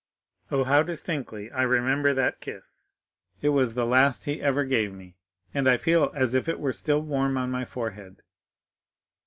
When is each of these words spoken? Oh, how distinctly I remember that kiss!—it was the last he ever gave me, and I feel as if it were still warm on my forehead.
Oh, 0.49 0.63
how 0.63 0.81
distinctly 0.81 1.51
I 1.51 1.61
remember 1.61 2.11
that 2.11 2.41
kiss!—it 2.41 3.49
was 3.49 3.75
the 3.75 3.85
last 3.85 4.25
he 4.25 4.41
ever 4.41 4.63
gave 4.63 4.91
me, 4.91 5.15
and 5.53 5.69
I 5.69 5.77
feel 5.77 6.11
as 6.15 6.33
if 6.33 6.49
it 6.49 6.59
were 6.59 6.73
still 6.73 7.03
warm 7.03 7.37
on 7.37 7.51
my 7.51 7.65
forehead. 7.65 8.23